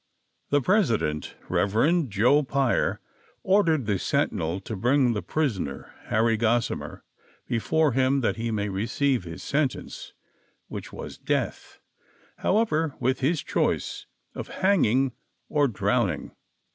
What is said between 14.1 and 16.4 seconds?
of hanging or dro'wning.